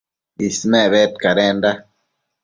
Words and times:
Ismec 0.45 0.87
bedcadenda 0.93 1.71